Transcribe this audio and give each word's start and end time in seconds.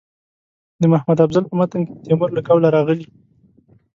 د 0.81 0.83
محمد 0.91 1.17
افضل 1.25 1.43
په 1.47 1.55
متن 1.59 1.81
کې 1.87 1.91
د 1.93 1.99
تیمور 2.05 2.29
له 2.37 2.41
قوله 2.47 2.67
راغلي. 2.75 3.05